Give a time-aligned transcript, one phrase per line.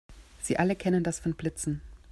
[0.41, 1.79] Sie alle kennen das von Blitzen.